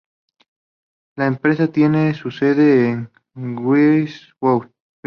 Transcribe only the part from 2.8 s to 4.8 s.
en Glasgow.